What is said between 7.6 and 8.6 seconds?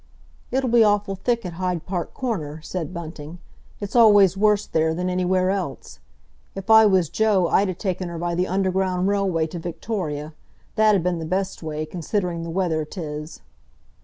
'a taken her by the